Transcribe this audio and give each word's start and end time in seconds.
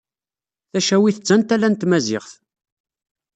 Tacawit 0.71 1.17
d 1.19 1.23
tantala 1.27 1.67
n 1.71 1.75
tmaziɣt. 1.75 2.31